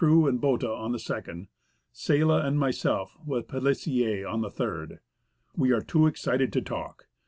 with 0.03 0.07
Croux 0.09 0.27
and 0.27 0.41
Botta 0.41 0.67
on 0.67 0.93
the 0.93 0.97
second; 0.97 1.47
Sella 1.91 2.41
and 2.43 2.57
myself 2.57 3.19
with 3.23 3.47
Pellis 3.47 3.81
sier 3.85 4.25
on 4.27 4.41
the 4.41 4.49
third. 4.49 4.99
We 5.55 5.71
are 5.73 5.81
too 5.81 6.07
excited 6.07 6.51
to 6.53 6.61
talk. 6.63 7.05